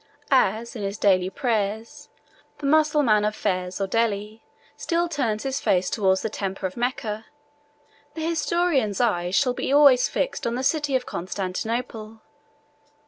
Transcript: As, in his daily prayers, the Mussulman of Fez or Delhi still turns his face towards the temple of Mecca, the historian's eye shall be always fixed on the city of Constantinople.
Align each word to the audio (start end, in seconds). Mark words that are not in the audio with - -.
As, 0.31 0.75
in 0.75 0.81
his 0.81 0.97
daily 0.97 1.29
prayers, 1.29 2.09
the 2.57 2.65
Mussulman 2.65 3.23
of 3.23 3.35
Fez 3.35 3.79
or 3.79 3.85
Delhi 3.85 4.41
still 4.75 5.07
turns 5.07 5.43
his 5.43 5.59
face 5.59 5.91
towards 5.91 6.23
the 6.23 6.27
temple 6.31 6.65
of 6.65 6.75
Mecca, 6.75 7.27
the 8.15 8.21
historian's 8.27 8.99
eye 8.99 9.29
shall 9.29 9.53
be 9.53 9.71
always 9.71 10.09
fixed 10.09 10.47
on 10.47 10.55
the 10.55 10.63
city 10.63 10.95
of 10.95 11.05
Constantinople. 11.05 12.21